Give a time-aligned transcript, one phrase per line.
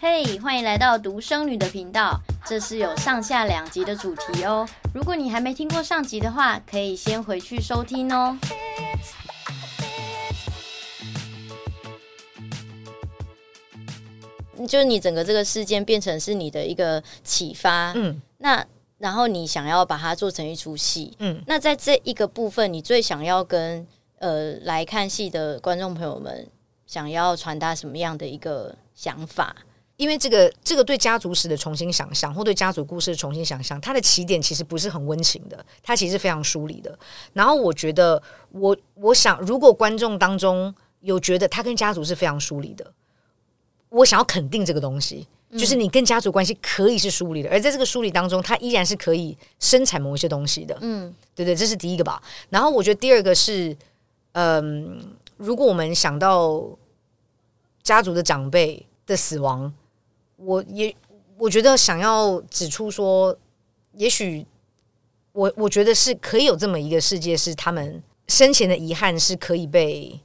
[0.00, 4.64] 嘿，hey, 欢迎来到独生女的频道，这是有上下两集的主题哦。
[4.94, 8.38] 如果你还没听过上集的话，可以先回去收听哦。
[14.68, 18.64] 就是你整个这个事件变成是你的一个启发，嗯，那
[18.98, 23.84] 然后你想要把它做成一出戏，嗯，那在这一个部分，你最想要跟
[24.20, 26.48] 呃来看戏的观众朋友们
[26.86, 29.56] 想要传达什么样的一个想法？
[29.98, 36.96] 因为这个这个对家族史的重新想象，或对家族故事的重新想象，它的起点其实不是很温情的，它其实非常疏离的。
[37.32, 38.22] 然后我觉得，
[38.52, 42.92] 我我想，如果观众当中有觉得他跟家族是非常疏离的，
[43.88, 50.78] 我想要肯定这个东西，就是你跟家族关系可以是疏离的，而在这个疏离当中，它依然是可以生产某一些东西的。
[50.80, 52.22] 嗯，对对，这是第一个吧。
[52.50, 53.76] 然后我觉得第二个是，
[54.30, 55.04] 嗯，
[55.36, 56.64] 如果我们想到
[57.82, 59.74] 家族的长辈的死亡。
[60.38, 60.94] 我也
[61.36, 63.36] 我觉得想要指出说，
[63.92, 64.46] 也许
[65.32, 70.18] 我我觉得是可以有这么一个世界，是他们生前的遗憾是可以被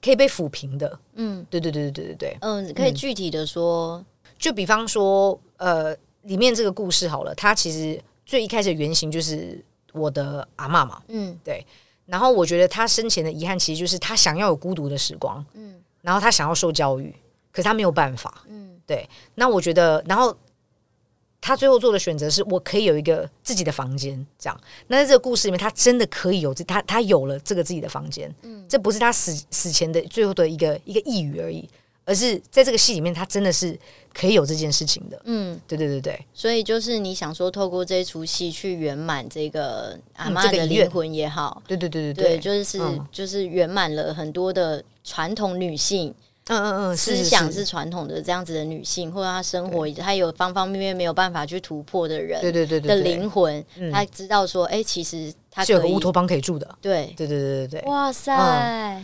[0.00, 0.98] 可以被抚平的。
[1.14, 2.38] 嗯，对对对对对对对。
[2.40, 4.06] 嗯，可以具体的说，嗯，
[4.38, 11.02] 就比方说，呃，里面这个故事好了，它其实最一开始的原型就是我的阿嬷嘛。
[11.08, 11.64] 嗯，对。
[12.06, 15.44] 然后我觉得他生前的遗憾，其实就是他想要有孤独的时光。
[15.54, 17.14] 嗯，然后他想要受教育，
[17.50, 18.44] 可是他没有办法。
[18.48, 18.61] 嗯。
[18.86, 20.36] 对，那我觉得，然后
[21.40, 24.60] 他最后做的选择是，我可以有一个自己的房间，这样。
[24.86, 28.32] 那在这个故事里面，他真的可以有这，他他有了这个自己的房间。
[28.42, 31.68] 嗯，这不是他死死前的最后的一个一个呓语而已，
[32.04, 33.76] 而是在这个戏里面，他真的是
[34.14, 35.20] 可以有这件事情的。
[35.24, 36.26] 嗯，对对对对。
[36.32, 42.78] 所以就是你想说，透过这一出戏去圆满这个阿妈的灵魂也好，对对对对对，就是
[43.10, 46.14] 就是圆满了很多的传统女性。
[46.48, 47.64] 嗯嗯嗯，思想是。
[47.64, 57.12] 传统的这样子的女性，或者她生活她有方方面面没有办法去突破的人，对对对的灵魂，她知道说，哎，其实她是有个乌托邦可以住的，对。
[57.16, 58.32] 对对对对对，哇塞！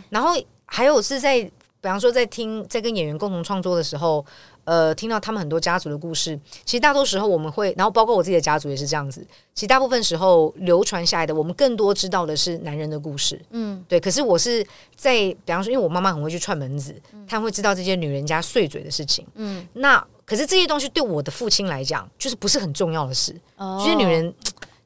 [0.09, 4.25] 然后还有是在，比方说在听在跟演员共同创作的时候。
[4.69, 9.25] 呃，听到他们很多家族的故事，其实大多时候我们会，然后包括我自己的家族也是这样子。
[9.55, 13.41] 其实大部分时候流传下来的，我们更多知道的是男人的故事。
[13.49, 13.99] 嗯，对。
[13.99, 14.63] 可是我是
[14.95, 15.13] 在，
[15.43, 16.93] 比方说，因为我妈妈很会去串门子，
[17.27, 19.25] 她、嗯、会知道这些女人家碎嘴的事情。
[19.33, 23.35] 嗯，那可是这些东西对我的父亲来讲，就是不是很重要的事。
[23.57, 24.31] 哦，这些女人，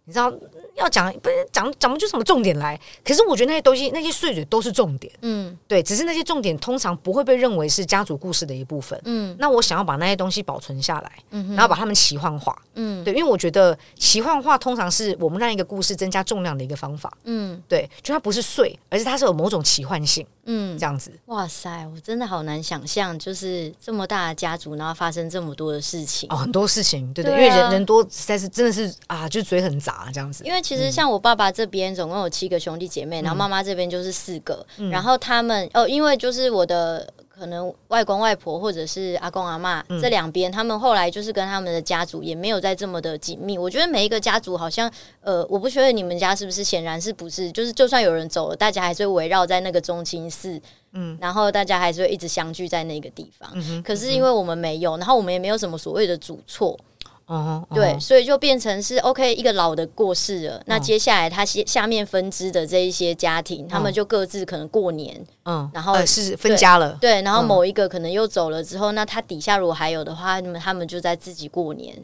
[0.05, 0.31] 你知道。
[0.75, 30.63] 要讲不是讲讲不出什么重点来，可是我觉得那些东西那些碎嘴都是重点，嗯，对，只是那些重点通常不会被认为是家族故事的一部分，嗯，那我想要把那些东西保存下来，嗯，然后把它们奇幻化，嗯，对，因为我觉得奇幻化通常是我们让一个故事增加重量的一个方法，嗯，对，就它不是碎，而是它是有某种奇幻性，嗯，这样子，哇塞，我真的好难想象，就是这么大的家族，然后发生这么多的事情，哦，很多事情，对对，对啊，因为人人多，实在是真的是啊，就嘴很杂这样子，因为。
[30.63, 37.05] 其实像我爸爸这边总共有七个兄弟姐妹，然后妈妈这边就是四个，嗯、然后他们哦，因为就是我的
[37.35, 43.57] 可能外公外婆或者是阿公阿妈、嗯、这两边，他们后来就是跟他们的家族也没有再这么的紧密。
[43.57, 50.61] 我觉得每一个家族好像呃，我不觉得你们家是不是，显然是不是，就是就算有人走了，大家还是会围绕在那个中心寺，
[50.93, 53.49] 嗯，然后大家还是会一直相聚在那个地方。
[53.55, 56.79] 嗯，可是因为我们没有，然后我们也没有什么所谓的祖厝。
[57.25, 71.95] 哦，对，所以就变成是 OK，一个老的过世了，那接下来他下下面分支的这一些家庭，他们就各自可能过年，嗯，然后是分家了，对，然后某一个可能又走了之后，那他底下如果还有的话，那么他们就在自己过年，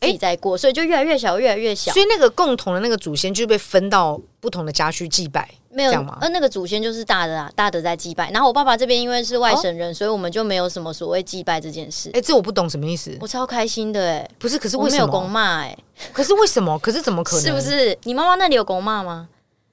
[0.00, 5.48] 自己在过，所以就越来越小，越来越小，所以那个共同的那个祖先就被分到不同的家去祭拜。
[5.74, 8.30] 没有，呃，那个祖先就是大的啊，大的在祭拜。
[8.30, 12.10] 然后我爸爸这边因为是外省人，哦、所以我们就没有什么所谓祭拜这件事。
[12.14, 13.16] 哎，这我不懂什么意思。
[13.20, 15.76] 我超开心的哎、欸，不是，可是为什么没有公骂哎？
[16.12, 16.78] 可是为什么？
[16.78, 17.44] 可是怎么可能？
[17.44, 17.98] 是不是？
[18.04, 19.28] 你妈妈那里有公骂吗？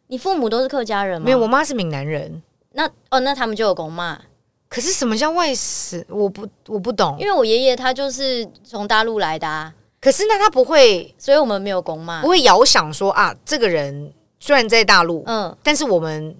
[0.07, 1.25] 你父母都是客家人吗？
[1.25, 2.41] 没有，我妈是闽南人。
[2.73, 4.19] 那哦，那他们就有公骂。
[4.68, 6.03] 可是什么叫外省？
[6.09, 7.16] 我不，我不懂。
[7.19, 9.74] 因为我爷爷他就是从大陆来的啊。
[10.00, 16.35] 可是那他不会，所以我们没有公骂，不会遥想说啊，这个人虽然在大陆，嗯，但是我们。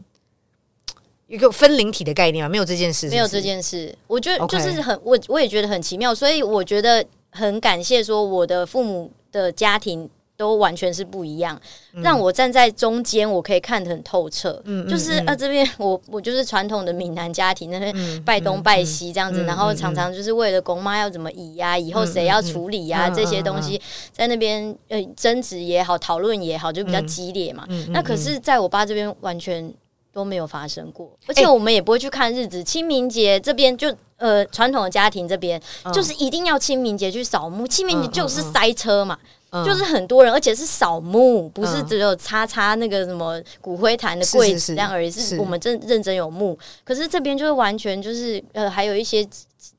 [1.28, 2.50] 一个分灵体的概念啊？
[2.50, 3.12] 没有这件事是是？
[3.12, 3.98] 没有这件事。
[4.06, 10.10] 我觉得就是很.我我也觉得很奇妙，所以我觉得很感谢说我的父母的家庭
[10.42, 11.56] 都完全是不一样，
[11.94, 14.60] 嗯、让我站在中间，我可以看得很透彻。
[14.66, 23.80] 嗯，就是啊，这边我我就是传统的闽南家庭，那边拜东拜西这样子，嗯、然后常常就是为了公妈要怎么移呀、啊，以后谁要处理呀、这些东西
[24.12, 27.64] 在那边呃争执也好，讨论也好，就比较激烈嘛。
[27.70, 29.72] 嗯、那可是在我爸这边完全。
[30.14, 32.62] 都没有发生过，而且我们也不会去看日子。
[32.62, 39.18] 清明节这边就呃传统的家庭这边、嗯、就是一定要清明节去扫墓，清明节就是塞车嘛。
[39.22, 45.12] 嗯嗯嗯就是很多人，而且是扫墓，不是只有擦擦那个什么骨灰坛的柜子这样而已。
[45.12, 49.28] 是我们真认真有墓，可是这边就是完全就是呃，还有一些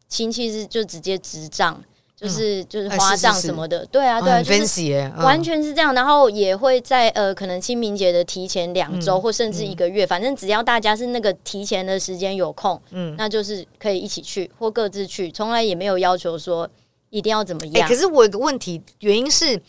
[0.09, 1.75] 亲戚是就直接执葬，
[2.15, 3.87] 就是就是花葬什么的。
[3.87, 5.95] 对啊，对啊，就是完全是这样。
[5.95, 16.69] 然后也会在呃，可能清明节的提前两周或甚至一个月，反正只要大家是那个提前的时间有空，嗯，那就是可以一起去或各自去，从来也没有要求说。
[17.13, 17.87] 一定要怎么样？
[17.87, 19.61] 欸，可是我有个问题，原因是，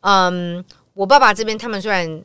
[0.00, 0.62] 嗯，
[0.94, 2.22] 我爸爸这边他们虽然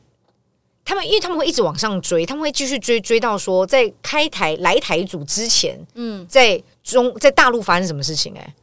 [0.83, 8.33] 他们，因为他们会一直往上追，他们会继续追，追到说在开台来台组之前，嗯，在中在大陆发生什么事情？
[8.33, 8.39] 欸？
[8.39, 8.55] 哎，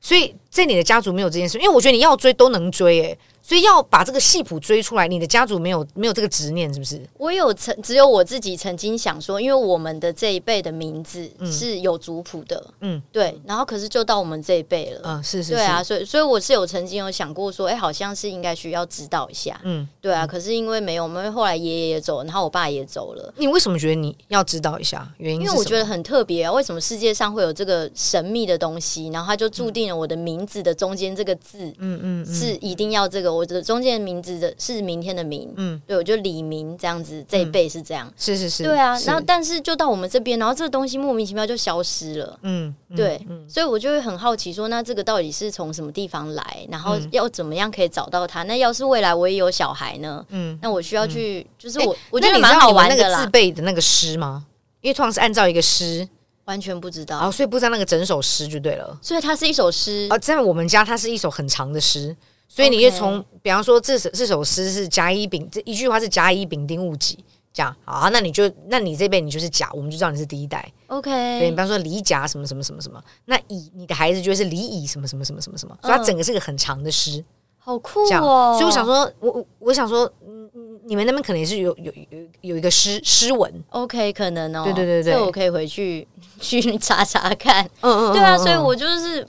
[0.00, 3.18] 所以在你的家族没有这件事，因为我觉得你要追都能追，欸，哎。
[3.40, 7.00] 所以要把这个系谱追出来，你的家族没有没有这个执念，是不是？
[7.16, 13.40] 我有曾只有我自己曾经想说，因为我们的这一辈的名字是有族谱的，嗯，对。
[13.46, 15.82] 然后可是就到我们这一辈了，嗯，是是，对啊。
[15.82, 20.26] 所以所以我是有曾经有想过说，哎，好像是应该需要知道一下，嗯，对啊。
[20.26, 23.32] 可是因为没有，我们后来爷爷也走了，然后我爸也走了。
[23.38, 25.10] 你为什么觉得你要知道一下？
[25.16, 25.40] 原因？
[25.40, 26.52] 因为我觉得很特别啊。
[26.52, 29.08] 为什么世界上会有这个神秘的东西？
[29.08, 34.18] 然后它就注定了我的名字的中间这个字，嗯嗯，是一定要这个我的中间的名。
[34.20, 38.98] 字的是明天的明，嗯，对，我觉得李明这样子，这一辈是这样，是是是，对啊。
[39.06, 46.66] 然后，但是就到我们这边，然后这个东西莫名其妙就消失了，嗯，对，所以我就会很好奇，说那这个到底是从什么地方来？
[46.68, 48.42] 然后要怎么样可以找到它？
[48.42, 50.26] 那要是未来我也有小孩呢？
[50.30, 54.44] 嗯，那我需要去，就是我我觉得蛮好玩的那个字辈的那个诗吗？
[54.80, 56.08] 因为通常是按照一个诗，
[56.48, 58.98] 完全不知道，哦，所以不知道那个整首诗就对了。
[59.02, 60.08] 所以它是一首诗。
[60.10, 62.16] 啊，在我们家它是一首很长的诗。
[62.48, 67.22] 所以你就从，比方说这首这首诗是甲乙丙这一句话是甲乙丙丁戊己
[67.52, 70.66] 这样，啊，那你就那你这辈你就是甲，我们就知道你是第一代。
[70.86, 77.22] OK，对，你比方说李甲什么什么什么什么，那乙你的孩子就是李乙什么什么什么什么什么，所以它整个是个很长的诗，
[77.58, 78.56] 好酷哦。
[78.58, 86.06] 所以我想说，我我我想说，嗯嗯，你们那边可能也是有有有有一个诗诗文，OK，可能哦，对对对对，所以我可以回去
[86.40, 89.26] 去查查看，嗯嗯，对啊，所以我就是。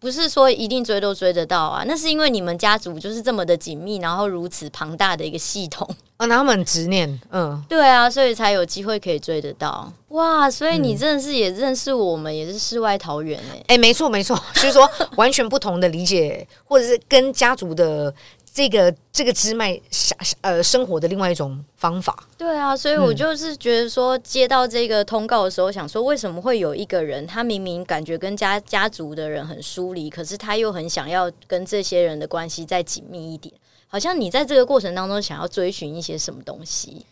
[0.00, 5.88] 不是说一定追都追得到啊，那是因为你们家族就是这么的紧密，然后如此庞大的一个系统。
[6.18, 9.90] 啊， 他们很执念，嗯，对啊，所以才有机会可以追得到。
[10.08, 14.86] 哇，所以你真的是也认识我们，也是世外桃源哎，哎，没错没错，所以说
[15.16, 18.12] 完全不同的理解，或者是跟家族的。
[18.54, 33.52] 这个这个支脉下呃生活的另外一种方法，对啊，所以我就是觉得说，接到这个通告的时候，想说为什么会有一个人，他明明感觉跟家家族的人很疏离，可是他又很想要跟这些人的关系再紧密一点，
[33.88, 37.04] 好像你在这个过程当中想要追寻一些什么东西。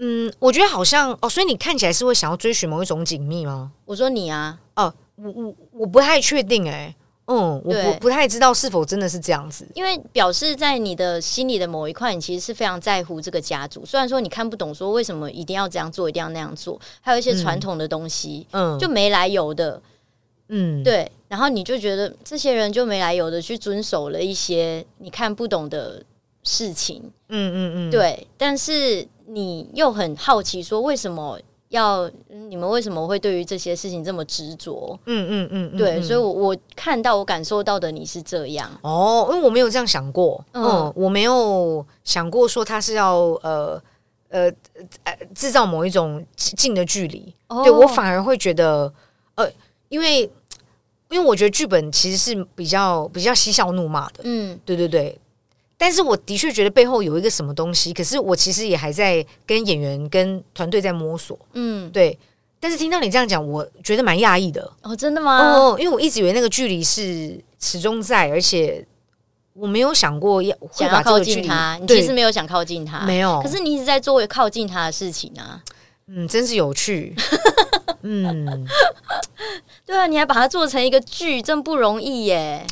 [0.00, 3.72] 嗯，我觉得好像哦，所以你看起来是会想要追寻某一种紧密吗？
[3.86, 6.94] 我说你啊，哦，我我我不太确定哎。
[7.26, 13.84] 嗯，我不不太知道是否真的是这样子，因为表示在你的心里的某一块，你其实是非常在乎这个家族。
[13.86, 19.80] 虽然说你看不懂，说为什么一定要这样做，一定要那样做，还有一些传统的东西，嗯，就没来由的，
[20.48, 21.10] 嗯，对。
[21.28, 26.04] 然后你就觉得这些人就没来由的去遵守了一些你看不懂的
[26.42, 28.26] 事情，嗯嗯嗯，对。
[28.36, 31.40] 但是你又很好奇，说为什么？
[31.74, 32.10] 要
[32.48, 34.98] 你们为什么会对于这些事情这么执着？
[35.06, 38.70] 嗯嗯嗯，对，所以我我看到我感受到的你是这样。
[38.82, 43.82] 哦，因为我没有这样想过，嗯，嗯，我没有想过说他是要呃
[44.28, 44.50] 呃
[45.02, 48.92] 呃制造某一种近的距离，哦、对我反而会觉得
[49.34, 49.50] 呃，
[49.88, 50.22] 因为
[51.10, 55.18] 因为我觉得剧本其实是比较比较嬉笑怒骂的，嗯，对对对。
[55.84, 61.38] 但是我的确觉得背后有一个什么东西，可是我其实也还在跟演员、跟团队在摸索。
[61.52, 62.18] 嗯，对。
[62.58, 64.72] 但是听到你这样讲，我觉得蛮讶异的。
[64.80, 65.52] 哦，真的吗？
[65.52, 68.82] 哦，因为我一直以为那个距离是始终在，而且
[69.52, 71.76] 我没有想过要想要靠近他。
[71.78, 73.38] 你其实没有想靠近他，没有。
[73.42, 75.62] 可是你一直在做靠近他的事情啊。
[76.06, 77.14] 嗯，真是有趣。
[78.00, 78.66] 嗯，
[79.84, 82.66] 对啊，你还把它做成一个剧，真不容易耶。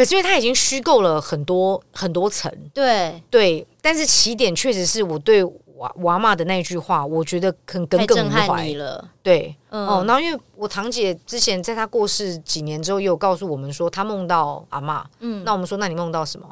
[0.00, 9.06] 可是因为他已经虚构了很多很多层，对对，但是起点确实是我对娃娃妈的那句话，我觉得很耿耿于怀了。
[9.22, 16.48] 对，嗯、哦，然后因为我堂姐之前在她过世几年之后，也有告诉我们说她梦到阿妈，嗯，那我们说那你梦到什么？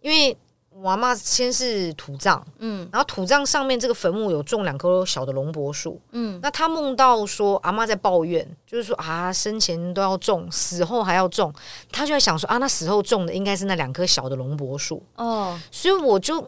[0.00, 0.36] 因为。
[0.80, 11.52] 我阿妈先是土葬，嗯，然后土葬上面这个坟墓有种两棵小的龙柏树，嗯，那他梦到说阿妈在抱怨，就是说啊，生前都要种，死后还要种，
[11.90, 16.46] 他就在想说啊，那死后种的应该是那两棵小的龙柏树，哦，所以我就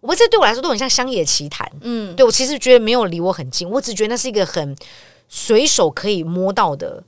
[0.00, 1.68] 我这对我来说都很像乡野奇谈。
[1.80, 4.76] 嗯，对我其实觉得没有离我很近，我只觉得那是一个很
[5.28, 7.02] 随手可以摸到的。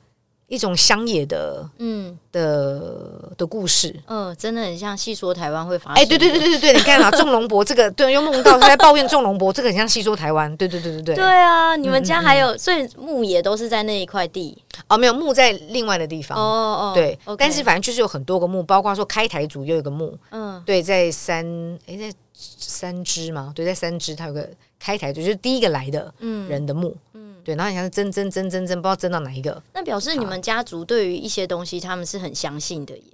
[0.48, 6.00] 一种乡野的，嗯的的故事，嗯，真的很像戏说台湾会发生。
[6.00, 10.56] 哎，对对对对对对，你看啊， 仲龙博这个，对，又梦到他在抱怨仲龙博，这个很像戏说台湾。
[10.56, 11.14] 对对对对对。
[11.16, 14.56] 对啊，你们家还有，所以墓也都是在那一块地
[14.88, 16.38] 哦，没有墓在另外的地方。
[16.38, 21.44] 哦哦，对，但是反正就是有很多个墓，包括说开台族又有个墓，嗯，对，在三
[21.86, 24.48] 哎在三芝嘛，对，在三芝，它有个
[24.78, 26.14] 开台族，就是第一个来的
[26.48, 27.25] 人的墓，嗯。
[27.46, 29.62] 对，然后你像是争争争争争，不知道争到哪一个。
[29.72, 33.04] 那表示你们家族对于一些东西，他们是很相信的耶。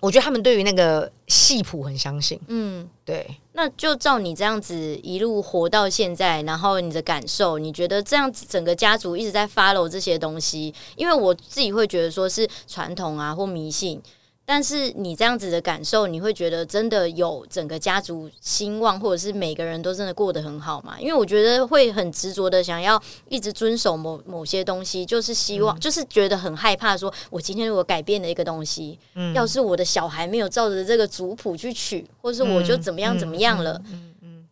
[0.00, 2.40] 我觉得他们对于那个系谱很相信。
[2.48, 3.24] 嗯，对。
[3.52, 10.74] 那就照你这样子一路活到现在，然后你的感受，你觉得这样子整个家族一直在 follow 这些东西？
[10.96, 14.02] 因为我自己会觉得说是传统啊或迷信。
[14.50, 20.98] 但是你这样子的感受，你会觉得真的有整个家族兴旺，或者是每个人都真的过得很好吗？
[20.98, 33.78] 因为我觉得会很执着的想要一直遵守某某些东西，就是希望，嗯、就是觉得很害怕，说我今天如果改变了一个东西，嗯，要是我的小孩没有照着这个族谱去取，或是我就怎么样怎么样了，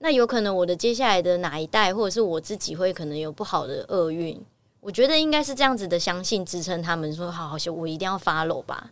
[0.00, 4.38] 那有可能我的接下来的哪一代，或者是我自己会可能有不好的厄运。
[4.82, 8.90] 我觉得应该是这样子的，相信支撑他们说，好好修，我一定要 follow 吧。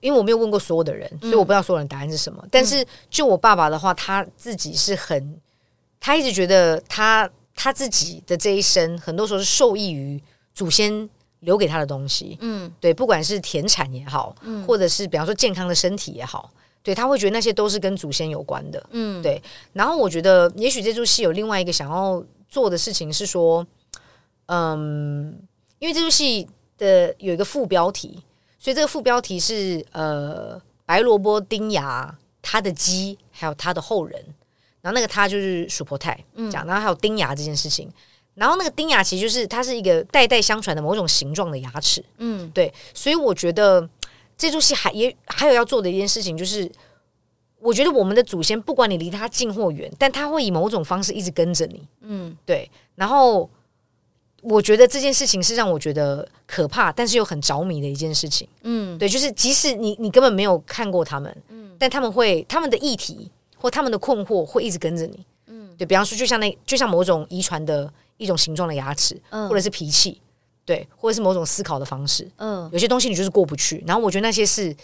[0.00, 2.40] 因为我没有问过所有的人，所以我不知道所有人答案是什么。
[2.42, 5.38] 嗯、但是就我爸爸的话，他自己是很，
[6.00, 10.20] 他一直觉得他他自己的这一生，很多时候是受益于
[10.54, 11.08] 祖先
[11.40, 12.38] 留给他的东西。
[12.40, 16.50] 嗯，对，不管是田产也好，嗯，或者是比方说健康的身体也好，
[16.82, 18.82] 对，他会觉得那些都是跟祖先有关的。
[18.92, 19.42] 嗯，对。
[19.74, 23.66] 然后我觉得，也许这出戏有另外一个想要做的事情是说，
[24.46, 25.38] 嗯，
[25.78, 28.22] 因为这出戏的有一个副标题。
[28.60, 34.22] 所以这个副标题是呃，白萝卜丁牙他的鸡还有他的后人，
[34.82, 36.12] 然后那个他就是鼠婆太
[36.52, 37.90] 讲，然后还有丁牙这件事情，
[38.34, 43.88] 然后那个丁牙其实就是它是一个代代相传的某种形状的牙齿，嗯，对，所以我觉得
[44.36, 46.70] 这出戏还也还有要做的一件事情就是，
[47.60, 53.48] 我觉得我们的祖先不管你离他近或远，但他会以某种方式一直跟着你，嗯，对，然后。
[54.42, 58.48] 我觉得这件事情是让我觉得可怕，但是又很着迷的一件事情。
[58.62, 65.24] 嗯，对，就是即使你你根本没有看过他们，嗯，但他们会他们的议题或他们的困惑会一直跟着你。
[65.46, 70.20] 嗯，对，比方说，就像那就像某种遗传的一种形状的牙齿，嗯，或者是脾气，
[70.64, 73.82] 对，或者是某种思考的方式，嗯，有些东西你就是过不去。
[73.86, 74.74] 然后我觉得那些是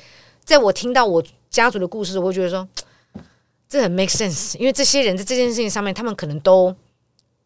[0.45, 2.69] 在我听到我家族的故事，我会觉得说
[3.69, 6.75] 这很 make sense，因为这些人在这件事情上面，他们可能都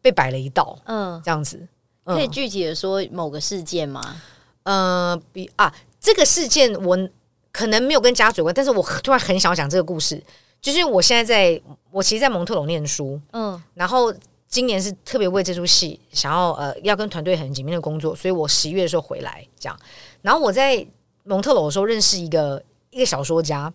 [0.01, 1.67] 被摆了一道，嗯，这样子。
[2.15, 4.21] 可以具体的说某个事件吗？
[4.63, 7.09] 嗯、呃，比啊，这个事件我
[7.51, 10.23] 可能没有跟家族有关，但是我突然很想讲这个故事，
[10.61, 14.13] 就是我现在在我其实，在蒙特龙念书，嗯，然后
[14.47, 19.79] 今年是特别为这出戏想要呃要跟团队很紧密的工作，所以我十一月的时候回来这样，
[20.21, 20.85] 然后我在
[21.23, 23.73] 蒙特楼的时候认识一个一个小说家，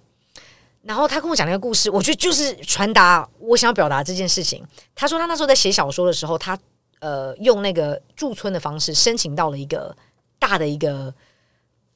[0.83, 4.65] 然后他跟我讲那个故事，我觉得就是传达我想要表达这件事情。
[4.95, 6.57] 他说他那时候在写小说的时候，他。
[7.07, 9.97] 呃，用那个驻村的方式申请到了一个
[10.41, 11.15] 大的一个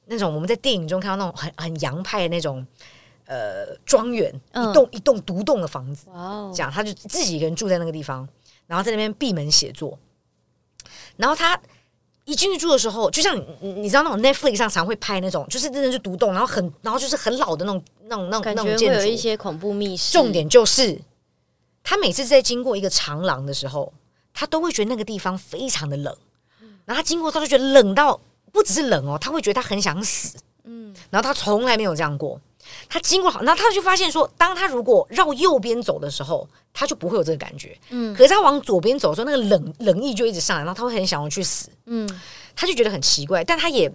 [0.05, 2.65] 那种我们在电影中看到那种很很洋派的那种
[3.25, 6.09] 呃庄园，一栋一栋独栋的房子。
[6.11, 8.25] 哦，这样他就自己一个人住在那个地方，
[8.67, 9.99] 然后在那边闭门写作。
[11.17, 11.59] 然后他
[12.23, 20.13] 一进去住的时候，就像你你知道那种 Netflix 上常会拍那种，就是真的是独栋，然后很然后就是很老的那种那种那种那种建筑，会有一些恐怖密室。
[20.13, 21.01] 重点就是
[21.83, 23.91] 他每次在经过一个长廊的时候。
[24.33, 26.15] 他都会觉得那个地方非常的冷，
[26.85, 28.19] 然后他经过他就觉得冷到
[28.51, 32.39] 不只是冷哦，他会觉得他很想死，嗯，然后他从来没有这样过。
[32.87, 38.15] 他经过好，然后他就发现说，当他如果绕右边走的时候，他就不会有这个感觉，嗯。
[38.15, 42.07] 可是他往左边走的时候，那个冷冷意就一直上来，然后他会很想要去死，嗯。
[42.55, 43.91] 他就觉得很奇怪，但他也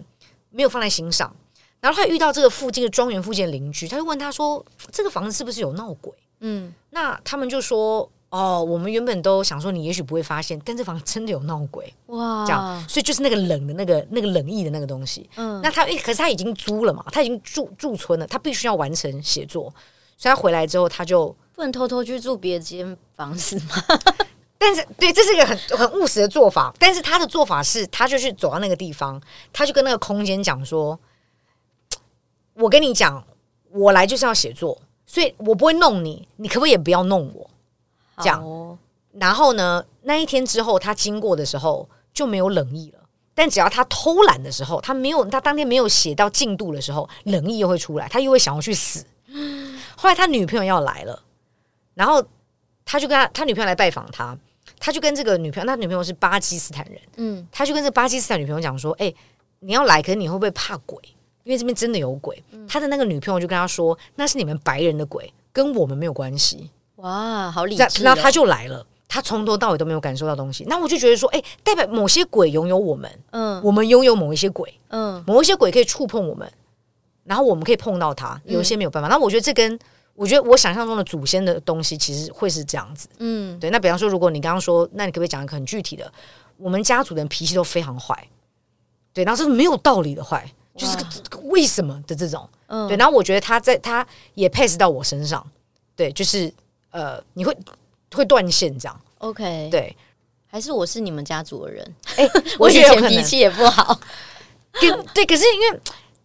[0.49, 1.33] 没有放在心上。
[1.79, 8.09] 然后他遇到这个附近的庄园附近的邻居，他就问他说：“这个房子是不是有闹鬼？”嗯，那他们就说。
[8.29, 12.45] 哦，我们原本都想说你也许不会发现，但这房真的有闹鬼哇！
[12.45, 15.29] 这样，所以就是那个冷的那个那个冷意的那个东西。
[15.37, 19.73] 嗯，那他可是他已经租了嘛，他已经住驻村了，他必须要完成写作，
[20.17, 23.75] 所以他回来之后他就不能偷偷去住别间房子吗？
[24.59, 26.73] 但是，对，这是一个很很务实的做法。
[26.79, 29.21] 但是他的做法是，他就去走到那个地方，
[29.53, 30.99] 他就跟那个空间讲说
[32.55, 33.23] ：“我跟你讲，
[33.71, 37.46] 我来就是要写作，所以我不会弄你，你可不可以也不要弄我？”
[38.17, 38.77] 这样，哦、
[39.13, 39.83] 然后呢？
[40.03, 42.99] 那一天之后，他经过的时候就没有冷意了。
[43.35, 49.05] 但只要他偷懒的时候，他没有，他当天没有写到进度的时候，冷意又会出来，他又会想要去死。
[49.95, 51.21] 后来他女朋友要来了，
[51.93, 52.23] 然后
[52.85, 54.35] 他就跟他他女朋友来拜访他，
[54.79, 59.15] 他就跟这个女朋友，他女朋友是巴基斯坦人，嗯，他就跟这个巴基斯坦女朋友讲说：“哎、欸，
[59.59, 60.99] 你要来，可是你会不会怕鬼？
[61.43, 62.41] 因为这边真的有鬼。
[62.51, 67.87] 嗯”他的那个女朋友就跟他说：“那是你们白人的鬼，跟我们没有关系。”哇，好理智、哦。
[68.03, 70.63] 那他就来了，他从头到尾都没有感受到东西。
[70.67, 76.51] 那我就觉得说：“哎、欸，代表某些鬼拥有我们，嗯，我们拥有某一些鬼，嗯，某一些鬼可以触碰我们，
[77.23, 79.07] 然后我们可以碰到他，有一些没有办法。
[79.07, 79.79] 嗯、那我觉得这跟……
[80.15, 83.07] 我觉得我想象中的祖先的东西，其实会是这样子。
[83.19, 83.69] 嗯，对。
[83.69, 86.11] 那比方说，如果你刚刚说，那你可不可以讲一个很具体的？
[86.57, 88.27] 我们家族的人脾气都非常坏，
[89.13, 92.49] 对，然后是没有道理的坏，就是个为什么的这种。
[92.65, 92.97] 嗯，对。
[92.97, 95.45] 然后我觉得他在他也 pass 到我身上，
[95.95, 96.51] 对，就是
[96.91, 97.55] 呃，你会
[98.13, 99.01] 会断线这样。
[99.19, 99.95] OK，对。
[100.49, 101.95] 还是我是你们家族的人？
[102.15, 103.99] 哎、欸， 我以前脾气也不好。
[104.79, 105.79] 对，对，可是因为。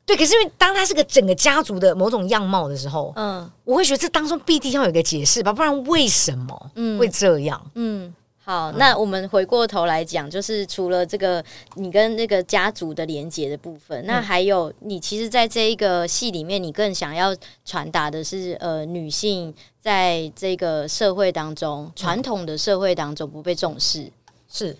[0.04, 7.64] 对，可是因为当他是个整个家族的某种样貌的时候，嗯，我会觉得这当中必定要有一个解释吧，不然为什么会这样？
[7.76, 8.14] 嗯，嗯，
[8.44, 11.44] 好，那我们回过头来讲，就是除了这个
[11.76, 17.34] 你跟那个家族的连接的部分，那还有你其实在这一个戏里面，你更想要
[17.64, 24.10] 传达的是，呃，女性在这个社会当中，传统的社会当中不被重视，
[24.48, 24.76] 是。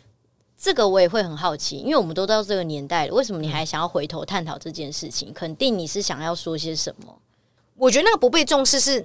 [0.64, 5.33] 这个我也会很好奇，因为我们都到这个年代了，为什么你还想要回头探讨这件事情？
[5.33, 7.12] 肯定你是想要说些什么。
[7.76, 9.04] 我觉得那个不被重视是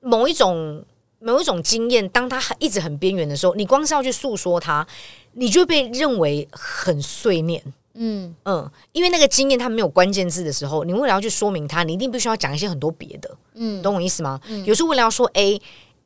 [0.00, 0.82] 某一种
[1.20, 4.86] 某一种经验，当他一直很边缘的时候，你光是要去诉说它，
[5.34, 7.62] 你就被认为很碎念。
[7.94, 13.36] 嗯嗯，因为那个经验它没有关键字的时候，你为了要去说明它，你一定必须要讲一些很多别的。
[13.54, 14.40] 嗯，懂我意思吗？
[14.48, 15.60] 嗯，有时候为了要说 A。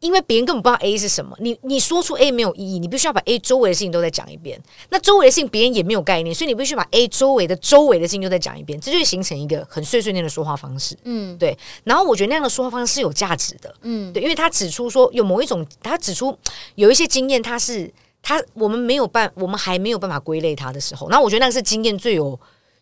[0.05, 4.61] 因为别人根本不知道 A 是什么，你你说出 A 没有意义，你必须要把 A 周围的事情都再讲一遍。
[4.91, 10.95] 那周围的事情别人也没有概念，所以你必须把 A 周围的周围的事情都再讲一遍，这就会形成一个很碎碎念的说话方式。
[11.05, 11.57] 嗯，对。
[11.85, 13.75] 然后我觉得那样的说话方式是有价值的。
[13.81, 16.37] 嗯，对，因为他指出说有某一种，他指出
[16.75, 17.91] 有一些经验，他是
[18.23, 22.39] 他我们没有办，我们还没有办法归类他的时候，然后我觉得那个是经验最有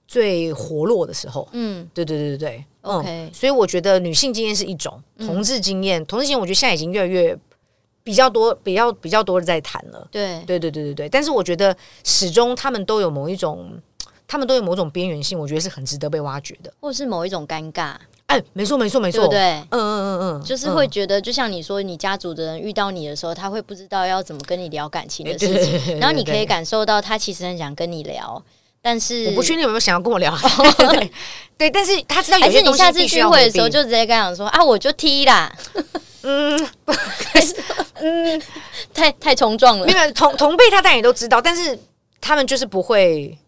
[0.09, 1.49] 最活络的时候。
[1.53, 2.65] 嗯，对对对对对。
[2.83, 7.37] OK，嗯，所以我觉得女性经验是一种，同志经验，嗯、同志经验，我觉得现在已经越来越
[8.05, 10.07] 比较多，比较比较多的在谈了。
[10.11, 11.09] 对，对，对，对，对，对。
[11.09, 13.81] 但是我觉得始终他们都有某一种，
[14.27, 17.95] 他们都有某种边缘性，我觉得是很值得被挖掘的，或者是某一种尴尬。
[18.27, 19.41] 哎，没错，没错，没错，对对？
[19.69, 28.43] 嗯嗯嗯嗯，就是会觉得，就像你说，你家族的人遇到你的时候，他会不知道要怎么跟你聊感情的事情，然后你可以感受到他其实很想跟你聊。
[28.83, 30.37] 但是我不确定有没有想要跟我聊，
[30.77, 31.11] 对，
[31.57, 35.51] 对，但是他知道有些东西，还是你下次聚会的时候就直接跟他讲说啊，我就踢啦，
[36.23, 37.55] 嗯，可 是
[38.01, 38.43] 嗯，
[38.93, 41.79] 太太冲撞了，因为同同辈他当然也都知道，但是
[42.21, 43.39] 他们就是不会。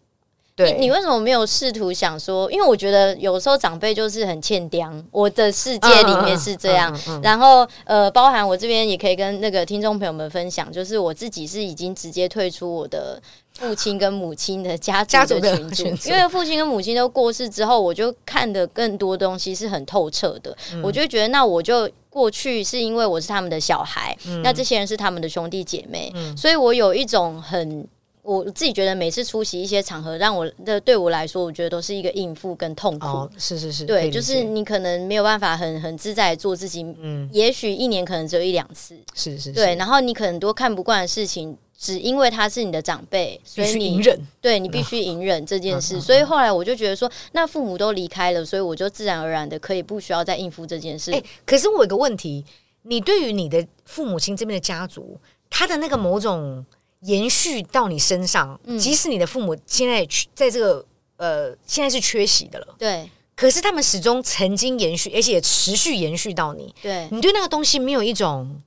[0.55, 2.49] 对你，你为什么没有试图想说？
[2.49, 4.89] 因为我觉得有时候长辈就是很欠刁。
[5.11, 13.21] 我的世界里面是这样，嗯嗯嗯嗯、然后呃，包含我这边也可以跟那个听众朋友们分享，就是我自己是已经直接退出我的
[13.57, 27.85] 父亲跟母亲的家族的群组，因为父亲跟母亲都过世之后，我就看的更多东西是很透彻的，嗯、我就觉得那我就过去是因为我是他们的小孩，嗯、那这些人是他们的兄弟姐妹，嗯、所以我有一种很。
[28.25, 33.05] 我自己觉得每次出席一些场合，让我的对我来说，我觉得都是一个应付跟痛苦。
[33.05, 36.83] 哦、是是是，对，就是你可能没有办法很很自在做自己。
[36.99, 38.97] 嗯，也许一年可能只有一两次。
[39.13, 44.19] 是是是，对，然后你可能多看不惯的事情，只因为他是你的长辈，所以你隐忍。
[44.41, 45.97] 对，你必须 隐忍这件事。
[45.97, 51.11] 嗯、所以后来我就觉得说，那父母都离开了，所以我就自然而然的可以不需要再应付这件事。
[51.11, 52.43] 哎、欸，可是我有个问题，
[52.81, 56.65] 你对于你的父母亲这边的家族，他的那个某种。
[57.05, 60.85] 延续到你身上，嗯、即使你的父母现在在这个
[61.17, 66.73] 呃，现在是缺席的了，对，可是他们始终曾经延续，而且也持续延续到你。
[66.81, 68.61] 对，你对那个东西没有一种，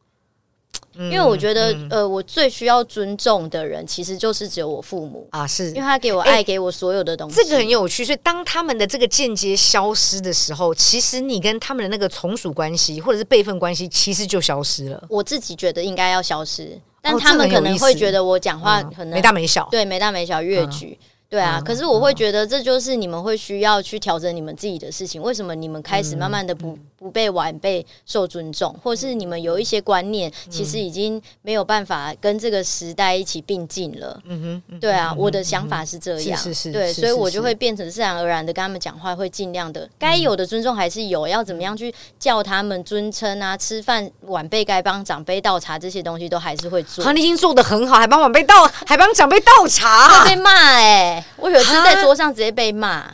[0.94, 8.04] 嗯、因为我觉得，嗯、呃，我最需要尊重的人，其实就是只有我父母啊，是因为他给我爱，欸、给我所有的东西，这个很有趣。
[8.04, 15.04] 所以，当他们的这个间接消失的时候，其实你跟他们的那个从属关系或者是辈分关系，其实就消失了。
[15.10, 16.80] 我自己觉得应该要消失。
[17.00, 20.98] 但他们可能会觉得我讲话可能没大没小，对，没大没小，越矩。
[21.30, 25.20] 对啊，可是我会觉得这就是你们会需要去调整你们自己的事情。
[25.20, 34.20] 为什么你们开始慢慢的不不被晚辈受尊重，或是你们有一些观念其实已经没有办法跟这个时代一起并进了？
[34.24, 47.04] 嗯哼，对啊，我的想法是这样，是是，对，所以我就会变成自然而然的跟他们讲话，会尽量的该有的尊重还是有，要怎么样去叫他们尊称啊，吃饭晚辈该帮长辈倒茶这些东西都还是会做。
[47.04, 51.24] 好，你已经做的很好，还帮晚辈倒，还帮长辈倒茶，会被骂哎。
[51.36, 53.08] 我有一次在桌上直接被骂，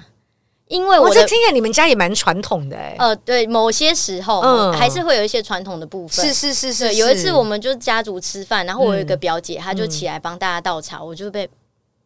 [0.68, 2.96] 因为我这听起来你们家也蛮传统的哎。
[2.98, 6.24] 呃，对，某些时候嗯，还是会有一些传统的部分。
[6.24, 6.94] 是是是是。
[6.94, 11.48] 有一次我们就家族吃饭，然后我有一个表姐，她就起来帮大家倒茶，我就被。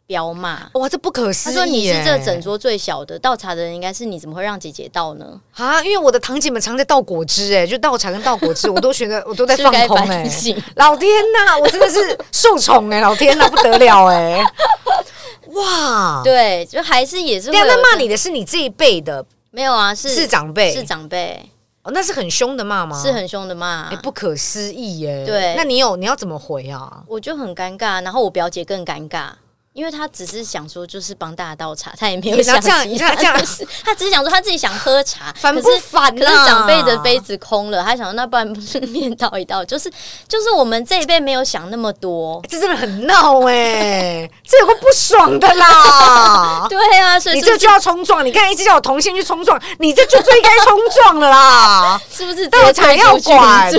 [0.09, 1.55] 飙骂哇，这不可思议！
[1.55, 5.39] 他说你是这整桌最小的，倒茶的人应该是你，怎么会让姐姐倒呢？
[5.55, 10.25] 啊，因为我的堂姐们常在倒果汁，哎，就倒茶跟倒果汁， 我都觉得我都在放空，哎，
[10.77, 14.43] 老天呐，我真的是受宠哎，老天呐，不得了哎，
[15.53, 17.51] 哇，对，就还是也是。
[17.51, 19.23] 那骂你的是你这一辈的？
[19.51, 21.51] 没有啊，是是长辈，是长辈
[21.83, 22.99] 哦，那是很凶的骂吗？
[22.99, 25.27] 是很凶的骂，哎，不可思议耶。
[25.27, 27.03] 对，那你有你要怎么回啊？
[27.07, 29.29] 我就很尴尬，然后我表姐更尴尬。
[29.79, 33.41] 因为他只是想说，就是帮大家倒茶，他也没有想这样，你看这样，
[33.85, 36.13] 他只是想说他自己想喝茶，烦不烦？
[36.17, 39.89] 可是长辈的杯子空了，他想说那不然不顺便倒一倒，就是
[40.27, 46.67] 就是我们这一辈没有想那么多，这真的很闹哎，这有个不爽的啦。
[46.69, 52.49] 对啊，所以你这就要冲撞，你看一直叫我同性去冲撞，你这就最该冲撞了啦， 是不是？
[52.49, 53.71] 倒茶要管。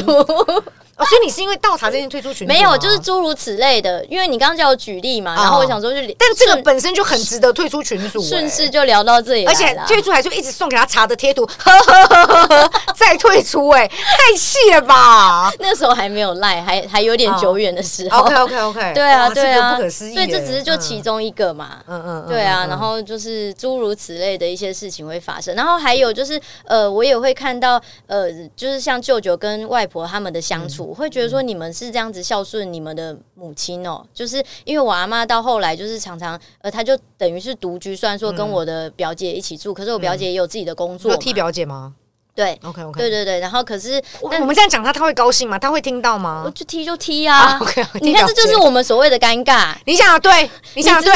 [1.00, 2.54] 哦，所以你是因为倒茶这件退出群组？
[2.54, 4.04] 没有，就是诸如此类的。
[4.06, 15.52] 因为你刚刚叫我举例嘛，然后我想说就，但这个本身就很值得退出群组，顺势就聊到这里，而且退出还就一直送给他茶的贴图，呵呵呵呵呵，再退出，哎，太气了吧？
[15.60, 18.20] 那时候还没有赖，还还有点久远的时候。
[18.20, 20.14] OK OK OK，对啊对啊，不可思议。
[20.14, 31.70] 所以这只是就其中一个嘛，嗯嗯，对啊，然后就是诸如此类的一些事情会发生，然后还有就是呃，我也会看到呃，就是像舅舅跟外婆他们的相处，我会觉得说你们。
[31.80, 41.96] 是这样子孝顺你们的母亲哦，就是因为我阿妈到后来就是常常呃，她就等于是独居，虽然说跟我的表姐一起住，可是我表姐也有自己的工作，替表姐吗？
[42.40, 45.60] 对，OK OK，对对对，然后可是我们这样讲他，他会高兴吗？
[45.60, 46.44] 他会听到吗？
[46.46, 49.74] 我就踢就踢啊！OK， 你看这就是我们所谓的尴尬。
[49.84, 51.12] 你想的对，你想的对，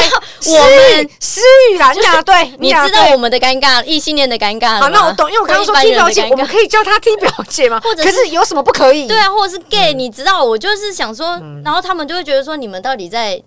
[0.52, 1.40] 我们思
[1.72, 4.82] 雨啦，你讲的对，你知道我们的尴尬，异性恋的尴尬。
[4.82, 7.80] 好，那我懂，因为我刚刚说踢表姐，我们可以叫他踢表姐吗？
[7.82, 9.08] 或者可是有什么不可以？
[9.08, 13.42] 对啊，或者是 gay，你知道，我就是想说，然后他们就会觉得说，你们到底在。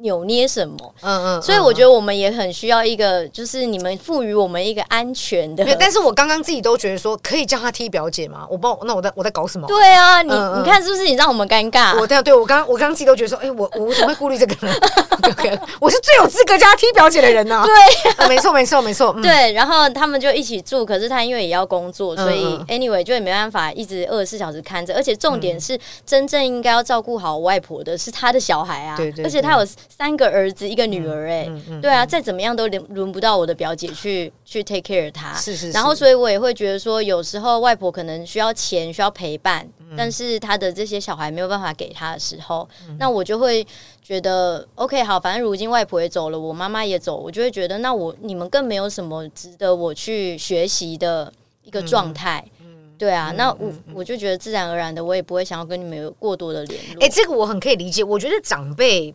[0.00, 0.76] 扭捏什么？
[1.02, 5.64] 嗯嗯，所以我觉得我们也很需要一个，就是你们赋予我们一个安全的。
[5.78, 8.46] 但是我刚刚自己都觉得说，可以叫他踢表姐吗？
[8.50, 9.66] 我不知道，那我在我在搞什么？
[9.68, 11.98] 对啊，你你看是不是你让我们尴尬？
[11.98, 14.74] 我对对，我刚我刚刚自己都觉得说，哎，我我怎么会顾虑这个呢？
[15.80, 17.62] 我是最有资格叫他踢表姐的人呢。
[18.16, 19.12] 对，没错没错没错。
[19.22, 24.94] 对，然后他们就一起住，可是他因为也要工作，所以 anyway 就也没办法一直二十四小时看着。
[24.94, 30.68] 而且重点是，真正应该要照顾好外婆的是他的小孩啊，对对，而且他有三个儿子。
[30.68, 35.34] 一个女儿哎、欸，嗯嗯嗯、对啊，再怎么样都轮轮不到我的表姐去去 take care 她。
[35.34, 35.70] 是是是。
[35.72, 43.66] 然后，所以我也会觉得说，有时候外婆可能需要钱，需要陪伴，嗯、但是她的这些小孩没有办法给她的时候，嗯、那我就会
[44.02, 51.32] 觉得 OK 好，反正如今外婆也走了，我妈妈也走，我就会觉得，那我你们更没有什么值得我去学习的
[51.64, 52.44] 一个状态。
[52.98, 57.02] 对啊，嗯、那我我就觉得自然而然的，我也不会想要跟你们有过多的联络。
[57.02, 58.04] 哎、欸，这个我很可以理解。
[58.04, 59.14] 我觉得长辈。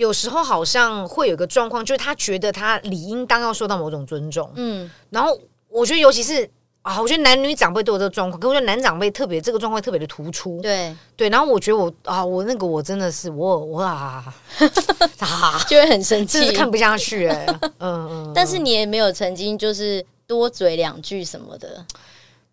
[0.00, 6.48] 有时候好像会有个状况，就是他觉得他理应当要受到某种尊重，嗯，然后我觉得尤其是
[6.80, 10.96] 啊，我觉得男女长辈都有这个状况，可我觉得男长辈特别这个状况特别的突出，对。
[11.16, 14.24] 对，然后我觉得我啊，我那个我真的是我我啊，
[15.20, 15.62] 啊。
[15.68, 21.84] 就会很生气，就是看不下去哎、欸，嗯嗯，但是你也没有曾经就是多嘴两句什么的。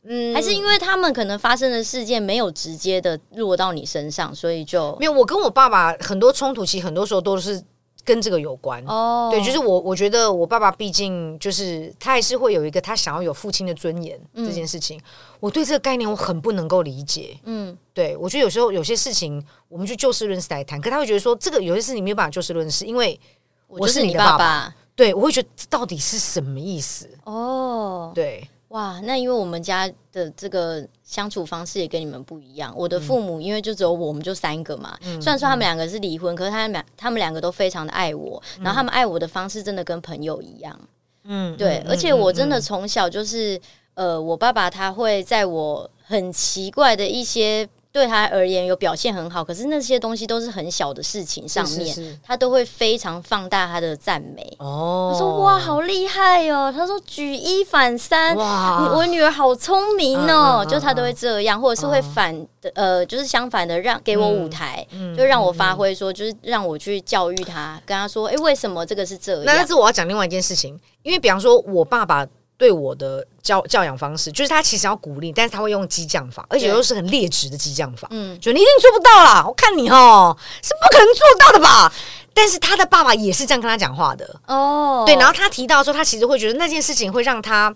[0.08, 5.12] 嗯，还是因为他们可能发生的事件没有直接的落到你身上，所以就没有。
[5.12, 7.62] 我跟我爸爸很多冲突，其实很多时候都是
[8.06, 8.84] 跟这个有关。
[8.86, 15.04] 哦，对，就是我我觉得我爸爸毕竟就是他还是会有一个他想要有父亲的尊严这件事情，嗯、
[15.42, 17.38] 我对这个概念我很不能够理解。
[17.44, 23.20] 嗯，对，我觉得有时候有些事情我们去就事论事来谈，可他会觉得说这个有些事情没有办法就事论事，因为
[23.68, 24.38] 我是你的爸爸。
[24.38, 27.08] 爸爸对，我会觉得这到底是什么意思？
[27.26, 28.48] 哦，对。
[28.70, 32.74] 哇，那因为我们家的这个相处方式也跟你们不一样。
[32.76, 40.78] 我的父母因为就只有我们就三个嘛，嗯、虽然说他们两个是离婚，嗯、可是他们两他们两个都非常的爱我，嗯、然后他们爱我的方式真的跟朋友一样。
[41.24, 43.56] 嗯，对，嗯、而且我真的从小就是，
[43.94, 47.68] 嗯、呃，我爸爸他会在我很奇怪的一些。
[47.98, 54.56] 对他而言有表现很好，可是那些东西都是很小的事情上面，是是是他都会非常放大他的赞美。
[54.60, 56.72] 哦，他说哇，好厉害哦！
[56.74, 60.66] 他说举一反三，哇，我女儿好聪明哦！
[60.70, 69.44] 就他都会这样，或者是会反的，嗯、呃，就是相反的，让给我舞台，嗯、就让我发挥，说就是让我去教育他，跟他说，哎，为什么这个是这样？
[69.46, 72.28] 那但是我要讲另外一件事情，因为比方说我爸爸。
[72.58, 78.08] 对我的教教养方式，就是他其实要鼓励，但是他会用激将法，而且又是很劣质的激将法。
[78.12, 81.94] 嗯，就你一定做不到啦，我看你哦，是不可能做到的吧？
[82.34, 85.04] 但是他的爸爸也是这样跟他讲话的哦。
[85.06, 87.74] 对，然后他提到说，他其实会觉得那件事情会让他，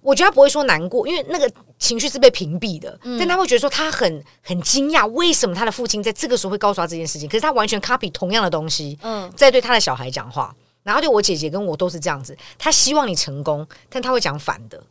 [0.00, 2.98] 我觉得他不会说难过，因为那个情绪是被屏蔽的。
[3.02, 7.28] 嗯、但他会觉得说，他很很惊讶，为什么他的父亲在这个时候会告诉他这件事情？
[7.28, 10.54] 可是他完全 copy 同样的东西，嗯，在对他的小孩讲话。
[10.88, 14.82] 然后对我姐姐跟我都是这样子，她希望你成功，但她会讲反的。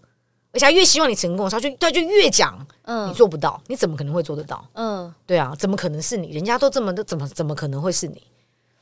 [0.51, 4.63] 而且她越希望你成功的时候，他就她就越讲，嗯，你做不到，你怎么可能会做得到？
[4.73, 6.29] 嗯，对啊，怎么可能是你？
[6.29, 8.21] 人家都这么的，怎么怎么可能会是你？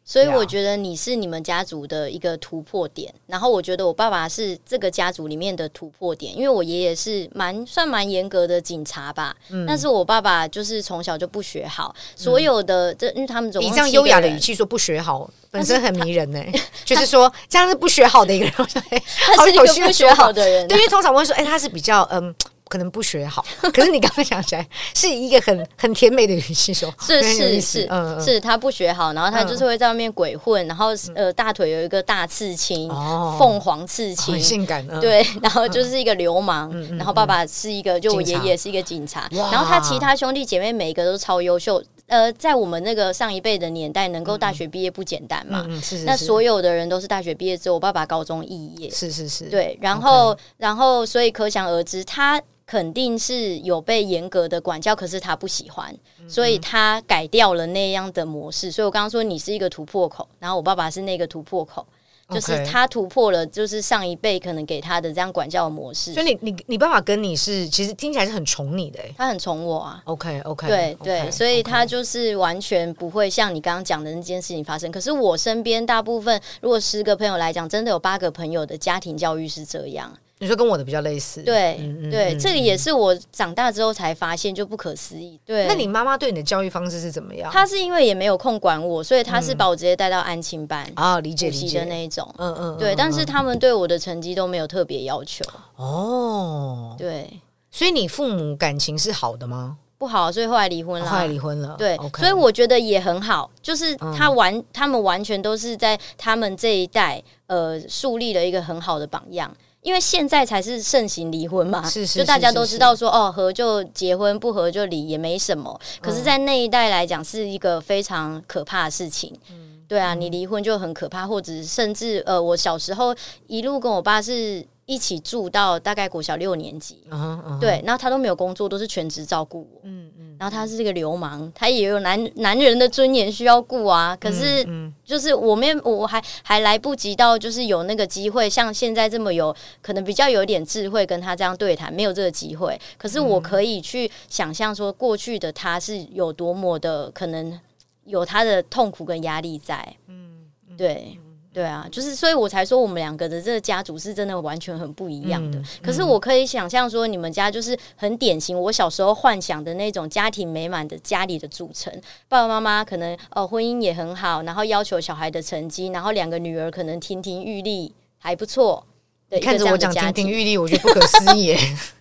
[0.08, 16.39] 所以我觉得你是你们家族的一个突破点，然后我觉得我爸爸是这个家族里面的突破点，因为我爷爷是蛮算蛮严格的警察吧，嗯，但是我爸爸就是从小就不学好，所有的这因为他们总以这样优雅的语气说不学好， 本身很迷人呢，
[16.86, 20.32] 就是说这样是不学好的一个人，他是一个不学好。
[20.32, 22.34] 的人，对，因为通常我会说，哎，他是比较嗯。
[22.67, 32.89] 可能不学好， 可是你刚刚想起来是一个很 很甜美的语气说，是是是，嗯，是他不学好，然后他就是会在外面鬼混，然后呃大腿有一个大刺青，
[33.38, 45.65] 凤凰刺青，很性感， 对，然后就是一个流氓，然后爸爸是一个，就我爷爷是一个警察，然后他其他兄弟姐妹每一个都超优秀，呃，在我们那个上一辈的年代，能够大学毕业不简单嘛，
[46.06, 52.41] 那所有的人都是大学毕业之后，我爸爸高中肄业，是是是，对，然后然后所以可想而知他。
[52.65, 55.95] 肯定是有被严格的管教，可是他不喜欢，
[56.28, 58.71] 所以他改掉了那样的模式。
[58.71, 61.86] 所以我刚刚说你是一个突破口，然后我爸爸是那个突破口，
[62.30, 66.12] 就是他突破了，就是上一辈可能给他的这样管教的模式。
[66.12, 70.01] 所以你你你爸爸跟你是其实听起来是很宠你的，他很宠我啊。
[70.06, 74.91] OK OK，对对，所以他就是完全不会像你刚刚讲的那件事情发生。
[74.91, 80.12] 可是我身边大部分，如果十个朋友来讲，真的有八个朋友的家庭教育是这样。
[80.39, 85.39] 你说跟我的比较类似，对、嗯、对，嗯、这个也是我长大之后才发现就不可思议。
[85.45, 87.50] 对，那你妈妈对你的教育方式是怎么样？
[87.52, 92.30] 她是因为也没有空管我，所以她是把我直接带到安亲班啊，理解理解的那一种。
[92.38, 95.45] 嗯嗯，对，但是他们对我的成绩都没有特别要求。
[95.78, 97.39] 哦，对，
[97.71, 99.78] 所以你父母感情是好的吗？
[99.98, 101.10] 不好，所以后来离婚了。
[101.10, 102.19] 后来离婚了，对，Okay.
[102.19, 109.50] 所以我觉得也很好，就是他完，嗯、他们完全都是在他们这一代呃树立了一个很好的榜样。
[109.86, 115.80] 因为现在才是盛行离婚嘛，是是是是是就大家都知道说哦，合就结婚，不合就离，也没什么。
[116.02, 119.32] 可是，在那一代来讲，是一个非常可怕的事情。
[119.52, 124.65] 嗯，对啊，你离婚就很可怕，或者甚至呃，我小时候一路跟我爸是。
[124.86, 127.60] 一起住到大概国小六年级，uh huh, uh huh.
[127.60, 129.82] 对，然后他都没有工作，都是全职照顾我。
[129.84, 134.15] 嗯嗯，然后他是这个流氓，他也有男男人的尊严需要顾啊。
[134.15, 134.63] 可是，
[135.04, 142.80] 就是我们我还还来不及到，就是有那个机会，像现在这么有可能比较有点智慧跟他这样对谈，没有这个机会。
[142.95, 147.60] 可是我可以去想象说，过去的他是有多么的可能
[148.04, 149.95] 有他的痛苦跟压力在。
[150.06, 150.45] 嗯，
[150.78, 151.17] 对。
[151.56, 155.62] 对啊，就是所以，我才说我们两个的这个家族是真的完全很不一样的。
[155.82, 161.89] 可是我可以想象说，你们家就是很典型，我小时候幻想的那种家庭美满的家里的组成，
[162.28, 168.86] 爸爸妈妈可能哦婚姻也很好，然后要求小孩的成绩，然后两个女儿可能亭亭玉立，还不错。
[169.30, 171.56] 你看着我讲亭亭玉立，我觉得不可思议。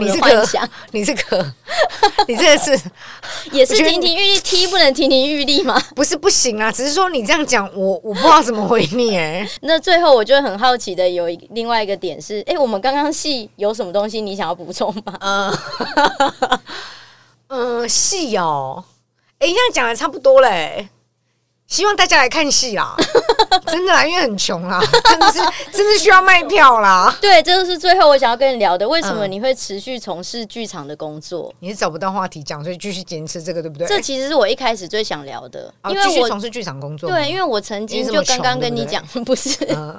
[0.00, 0.46] 你这 个，
[0.92, 1.52] 你这个，
[2.26, 2.80] 你这个是
[3.52, 5.80] 也是亭亭玉立，T 不能亭亭玉立吗？
[5.94, 9.48] 不是不行啊，只是说你这样讲，我我不知道怎么回你哎。
[9.62, 15.16] 那最后我就很好奇的有一另外一个点是，哎，我们刚刚戏有什么东西你想要补充吗？
[15.20, 15.58] 嗯
[17.48, 18.84] 嗯，戏哦，
[19.38, 20.88] 哎，这样讲的差不多嘞。
[21.70, 22.96] 希望大家来看戏啦，
[23.66, 25.38] 真的啦，因为很穷啦，真的是，
[25.72, 27.16] 真的需要卖票啦。
[27.20, 31.48] 对，这就是最后我想要跟你聊的，为什么你会持续从事剧场的工作？
[31.52, 33.86] 嗯、你是找不到话题讲，所以继续坚持这个，对不对？
[33.86, 37.08] 这其实是我一开始最想聊的，因为我从事剧场工作。
[37.08, 39.96] 对，因为我曾经就刚刚跟你讲，对 不，是、嗯，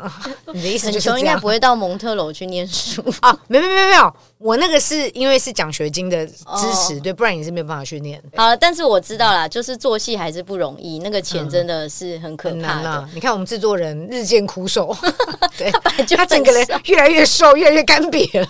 [0.54, 3.32] 你的意思就是应该不会到蒙特楼去念书啊？
[3.48, 4.14] 没没没没有。
[4.38, 8.20] 我那个是因为是奖学金的支持，对，不然你是没有办法去念。
[8.36, 13.10] 好了，但是我知道啦，就是做戏还是不容易，那个钱真的是很可怕的。
[13.14, 14.96] 你看我们制作人日渐苦手，
[15.58, 15.72] 对，
[16.16, 18.48] 他整个人越来越瘦，越来越干瘪了，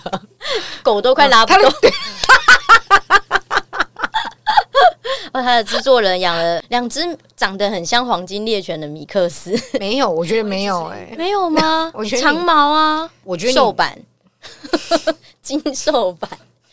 [0.82, 1.72] 狗都快拉不动。
[5.32, 7.00] 哦，他的制作人养了两只
[7.36, 11.90] 长得很像黄金猎犬的米克斯，没有，我觉得没有， 哎，没有吗？
[11.94, 13.98] 我觉得长毛啊，我觉得瘦版。
[15.40, 16.30] 金瘦版，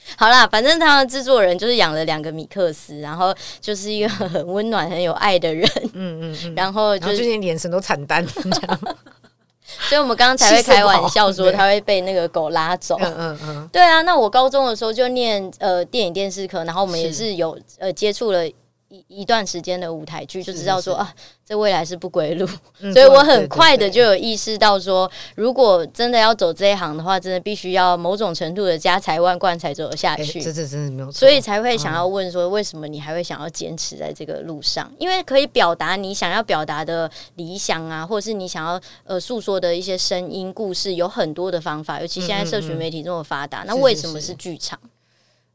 [0.18, 5.70] 好啦，反正他的制作人就是养了两个米克斯，然后就是一个很温暖、很有爱的人。
[5.94, 8.80] 嗯嗯嗯，然后就是最近眼神都惨淡，这样。
[9.88, 12.98] 所以我们刚刚才会开玩笑说他会被那个狗拉走。
[13.02, 14.02] 嗯嗯嗯，对啊。
[14.02, 18.44] 那我高中的时候就念呃电影电视科，然后我们也是有呃接触了
[18.90, 21.14] 一一段时间的舞台剧，就知道说啊，
[21.46, 22.48] 这未来是不归路。
[22.80, 30.42] 嗯、所以我很快的就有意识到说，如果真的要走这一行的话，真的必须要某种程度的家财万贯才走得下去。
[30.42, 34.92] 这这真的没有错，所以才会想要问说，为什么你还会想要坚持在这个路上？
[34.98, 42.02] 因为可以表达你想要表达的理想啊，或者是你想要呃诉说的一些声音故事，有很多的方法。
[42.02, 44.80] 尤其现在社群媒体这么发达，那为什么是剧场？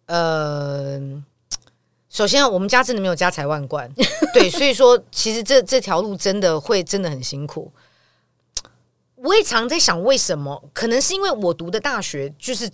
[0.07, 1.25] 呃。
[2.15, 3.93] 首先，我们家真的没有家财万贯，
[4.33, 7.73] 对，所以说其实这这条路真的会真的很辛苦。
[9.17, 10.63] 我也常在想，为什么？
[10.73, 12.71] 可能是因为我读的大学就是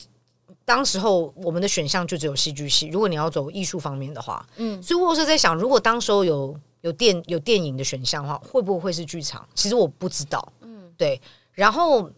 [0.66, 2.88] 当时候我们的选项就只有戏剧系。
[2.88, 9.48] 如果你要走艺术方面的话，嗯，所以我是在想，如果当时候有有电有电影的选项的话，会不会会是剧场？
[9.55, 11.18] 其实我不知道，嗯，对。
[11.55, 12.11] 然后，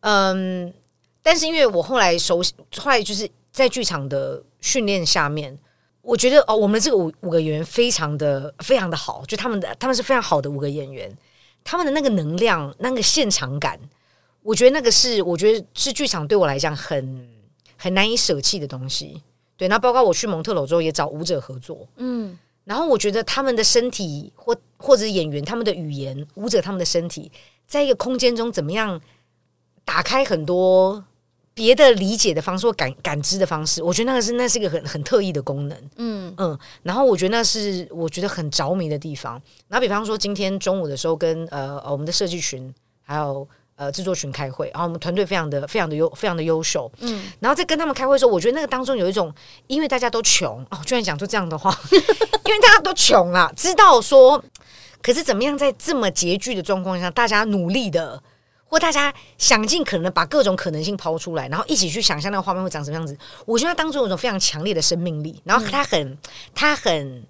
[0.00, 0.74] 嗯，
[1.22, 5.56] 但是因为我后来熟悉，后来就是在剧场的训练下面。
[6.02, 11.14] 我觉得哦，我们这个五五个演员非常的非常的好，就他们的他们是非常好的五个演员，
[11.62, 13.78] 他们的那个能量、那个现场感，
[14.42, 17.28] 我觉得那个是我觉得是剧场对我来讲很
[17.76, 19.22] 很难以舍弃的东西。
[19.56, 27.30] 对，那包括我去蒙特娄之后也找舞者合作，嗯，然后我觉得他们的身体或或者演员他们的语言，舞者他们的身体，
[27.66, 28.98] 在一个空间中怎么样
[29.84, 31.04] 打开很多。
[31.60, 36.58] 别的理解的方式或感感知的方式，我觉得那个是那是一个很很特异的功能，嗯嗯。
[36.82, 39.34] 然后我觉得那是我觉得很着迷的地方。
[39.68, 43.46] 然后比方说今天中午的时候跟呃我们的设计群还有
[43.76, 47.30] 呃制作群开会，然后我们团队非常的非常的优非常的优秀，嗯。
[47.40, 49.30] 然后在跟他们开会的时候，我觉得那个当中有一种，
[49.66, 54.42] 因为大家都穷哦，居然讲出这样的话， 因为大家都穷啊，知道说，
[55.02, 58.22] 可是怎么样在这么拮据的状况下，大家努力的。
[58.70, 63.18] 或大家想尽可能把各种可能性抛出来，然后一起去想象那个画面会长什么样子。
[63.44, 66.16] 我觉得它当中有一种非常强烈的生命力，然后它很、
[66.54, 67.24] 它很、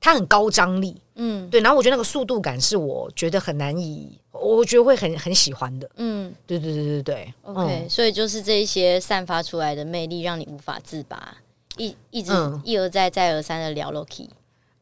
[0.00, 0.96] 它很高张力。
[1.16, 1.60] 嗯，对。
[1.60, 5.90] 然后我觉得那个速度感是我觉得很难以，我觉得会很很喜欢的。
[5.96, 7.34] 嗯，对对对对对。
[7.42, 11.36] OK，嗯，所以就是这一些散发出来的魅力，让你无法自拔，
[11.76, 12.32] 一一直
[12.64, 14.30] 一而再再而三的聊 Loki。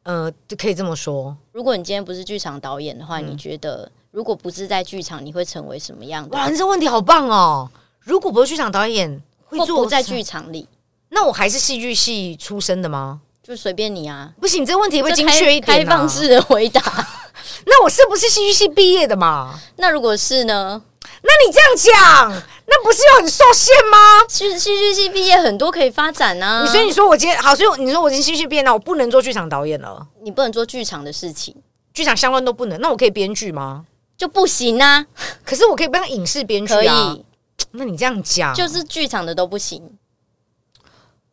[0.05, 1.37] 呃，就可以这么说。
[1.51, 6.35] 如果你今天不是剧场导演的话，嗯、你觉得如果不是在剧场，你会成为什么样的？
[6.35, 7.71] 哇，这问题好棒哦！
[8.01, 10.67] 如果不是剧场导演，会做不在剧场里，
[11.11, 13.21] 那我还是戏剧系出身的吗？
[13.43, 14.33] 就随便你啊！
[14.41, 16.81] 不行，这问题会精确一点、啊，开放式的回答。
[17.67, 19.61] 那我是不是戏剧系毕业的嘛？
[19.77, 20.81] 那如果是呢？
[21.21, 23.99] 那你这样讲，那不是又很受限吗？
[24.31, 26.67] 戏戏剧系毕业很多可以发展呢、啊。
[26.67, 30.07] 所以你说我今天好，所以你说我今天戏剧毕业，那我不能做剧场导演了。
[30.23, 31.55] 你不能做剧场的事情，
[31.93, 32.81] 剧场相关都不能。
[32.81, 33.85] 那我可以编剧吗？
[34.17, 35.07] 就不行啊。
[35.45, 36.79] 可是我可以当影视编剧啊。
[36.79, 37.25] 可以。
[37.73, 39.99] 那你这样讲，就是剧场的都不行。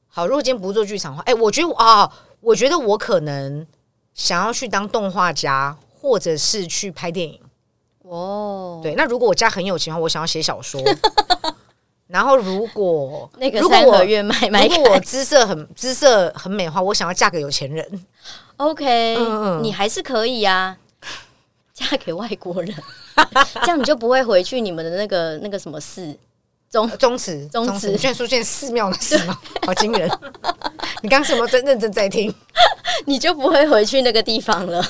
[0.08, 3.66] 好，如果今天不做剧场的话，哎、欸，我觉得啊，我觉得我可能
[4.14, 7.40] 想要去当动画家，或者是去拍电影。
[8.02, 10.82] 哦，对，那如果我家很有钱的话，我想要写小说。
[12.08, 18.06] 然后如果那个三合院买买，如果我姿色很姿色很美的话，我想要嫁给有钱人。
[18.58, 20.78] OK，嗯嗯，你还是可以啊，
[21.90, 22.72] 嫁给外国人，
[23.64, 26.16] 这样你就不会回去你们的那个 那个什么寺
[26.70, 29.38] 宗宗祠宗祠，居然出现寺庙的事吗？
[29.66, 30.08] 好惊人！
[31.02, 32.34] 你刚刚是不是真认真在听？
[33.06, 34.84] 你就不会回去那个地方了。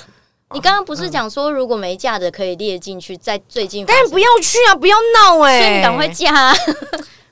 [0.54, 6.56] 你刚刚不是讲说，如果没嫁的可以列进去，在最近，但不要去啊，不要闹哎、欸，所以你赶快嫁、啊。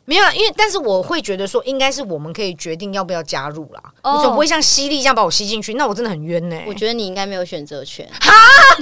[0.05, 3.81] 没有，因为但是我会觉得说，应该是我们可以决定要不要加入啦。
[4.01, 6.65] Oh, 你总不会像吸力这样把我吸进去，那我真的很冤呢、欸。
[6.67, 8.09] 我觉得你应该没有选择权。
[8.19, 8.33] 哈，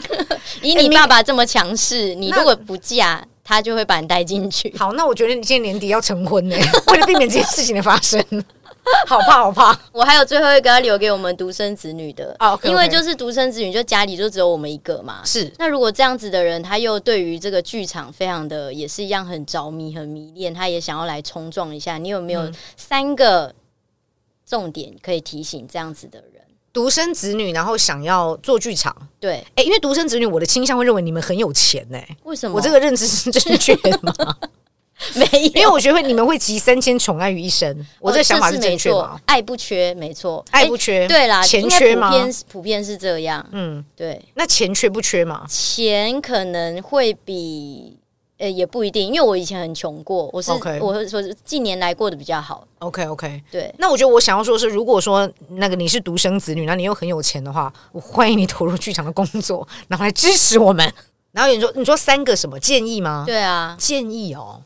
[0.63, 4.73] 以你爸爸这么强势，你如果不嫁，他就会把你带进去。
[4.77, 8.23] 好，那我觉得你今年年底要成婚呢、欸，为了避免这件事情的发生。
[9.07, 9.79] 好怕，好怕！
[9.91, 12.69] 我还有最后一个要留给我们独生子女的，oh, okay, okay.
[12.69, 15.21] 因为就是独生子女，就家里就只有我们一个嘛。
[15.23, 21.97] 是，那如果这样子的人，他又对于这个剧场非常的也是一样很着迷、很迷恋，他也想要来冲撞一下。
[21.97, 23.53] 你有没有三个
[24.45, 26.41] 重点可以提醒这样子的人？
[26.71, 32.17] 独生子女，然后想要做剧场，对，哎、欸，因为独生子女，我的倾向会认为你们很有钱呢、欸。
[32.23, 32.55] 为什么？
[32.55, 34.13] 我这个认知是正确的吗？
[35.15, 39.19] 没有，因为我觉得你们会集三千宠爱于一身，我这个想法是正确吗。
[39.25, 41.07] 爱不缺，没错，爱不缺。
[41.07, 42.09] 对啦，钱缺吗？
[42.09, 43.45] 普遍普遍是这样。
[43.51, 44.21] 嗯，对。
[44.35, 45.45] 那钱缺不缺吗？
[45.47, 47.97] 钱可能会比
[48.39, 50.51] 呃，也不一定，因为我以前很穷过，我是
[50.81, 52.65] 我会说近年来过得比较好。
[52.79, 53.73] OK OK，对。
[53.77, 60.93] 那我觉得我想要说的是，如果说那个你是独生子女，那你又很有钱的话，我欢迎你投入剧场的工作，然后来支持我们。
[61.31, 63.23] 然后你说你说三个什么建议吗？
[63.25, 64.61] 对啊，建议哦。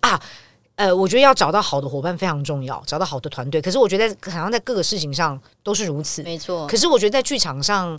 [0.00, 0.20] 啊，
[0.76, 3.60] 呃，我觉得要找到好的伙伴非常重要，找到好的团队。
[3.60, 6.66] 可是我觉得好像在各个事情上都是如此，没错。
[6.66, 7.98] 可是我觉得在剧场上，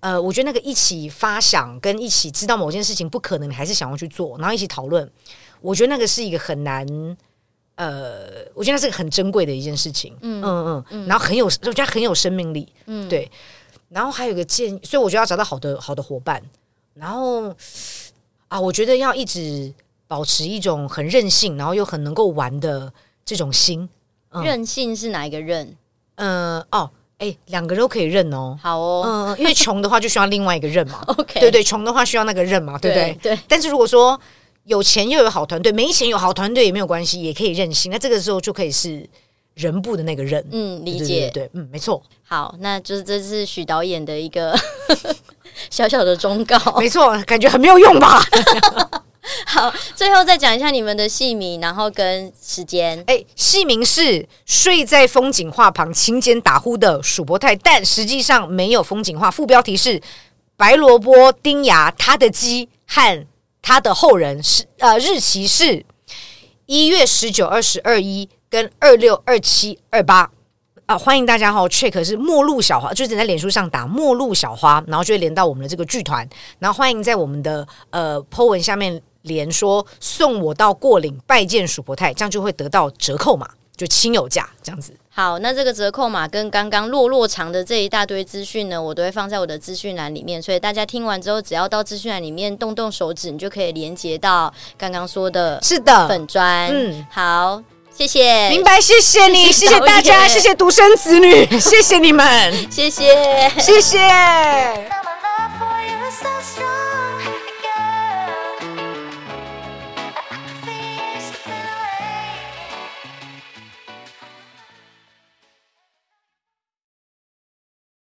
[0.00, 5.10] 呃，我觉得那个一起发想跟一起知道某件事情不可能，你还是想要去做，然后一起讨论，
[5.60, 6.86] 我觉得那个是一个很难，
[7.74, 10.16] 呃，我觉得那是个很珍贵的一件事情。
[10.20, 12.72] 嗯嗯嗯，然后很有，我觉得很有生命力。
[12.86, 13.30] 嗯，对。
[13.88, 16.42] 然后还有一个建议，所以我觉得要找到好的好的伙伴。
[16.94, 17.54] 然后
[18.48, 19.70] 啊，我觉得要一直
[20.12, 22.92] 保持一种很任性，然后又很能够玩的
[23.24, 23.88] 这种心。
[24.28, 25.74] 嗯、任性是哪一个任？
[26.16, 28.54] 呃，哦，哎，两个都可以任哦。
[28.62, 31.02] 好哦，嗯，因为穷的话就需要另外一个任嘛。
[31.16, 33.18] OK，对对，穷的话需要那个任嘛，对不对？
[33.22, 33.38] 对。
[33.48, 34.20] 但是如果说
[34.64, 37.90] 有钱又有好团队，没钱有好团队也没有关系，也可以任性。
[37.90, 39.08] 那这个时候就可以是
[39.54, 40.46] 人部的那个任。
[40.52, 41.30] 嗯，理解。
[41.32, 42.02] 对，嗯，没错。
[42.22, 44.54] 好，那就是这是许导演的一个
[45.70, 46.58] 小小的忠告。
[46.78, 48.22] 没错，感觉很没有用吧？
[49.46, 53.02] 好，最后再讲一下你们的戏名，然后跟时间。
[53.06, 59.30] 哎，戏名是睡在风景画旁勤俭打呼的鼠伯太，但实际上没有风景画。
[59.30, 60.00] 副标题是
[60.56, 63.26] 白萝卜丁牙他的鸡和
[63.60, 65.84] 他的后人是呃，日期是
[66.66, 70.30] 一月十九、二十二一跟二六、二七、二八。
[70.86, 76.28] 啊，欢迎大家哈，check 是末路小花，就是在脸书上打末路小花，然后就会连到我们的这个剧团。
[76.58, 84.92] 然后欢迎在我们的呃 po 文下面连说送我到过岭拜见鼠伯太，这样就会得到折扣码，就亲友价这样子。
[85.14, 96.70] 好，那这个折扣码跟刚刚落落长的这一大堆资讯呢，我都会放在我的资讯栏里面，所以大家听完之后，只要到资讯栏里面动动手指，你就可以连接到刚刚说的，是的粉砖。
[96.72, 97.62] 嗯，好。
[97.94, 103.98] 谢谢，明白，谢谢你，谢谢大家，谢谢独生子女， 谢谢你们，谢谢，谢谢。